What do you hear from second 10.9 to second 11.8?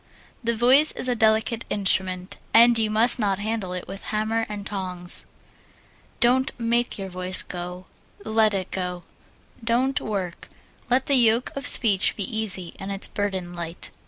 the yoke of